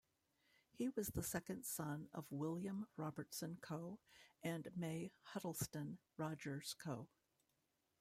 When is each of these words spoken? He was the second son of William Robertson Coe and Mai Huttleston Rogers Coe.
He 0.71 0.89
was 0.89 1.09
the 1.09 1.21
second 1.21 1.63
son 1.63 2.09
of 2.11 2.25
William 2.31 2.87
Robertson 2.97 3.59
Coe 3.61 3.99
and 4.41 4.67
Mai 4.75 5.11
Huttleston 5.27 5.99
Rogers 6.17 6.73
Coe. 6.79 7.07